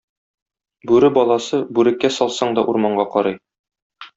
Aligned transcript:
Бүре 0.91 1.11
баласы 1.17 1.59
бүреккә 1.79 2.13
салсаң 2.17 2.59
да 2.59 2.65
урманга 2.73 3.09
карый. 3.17 3.39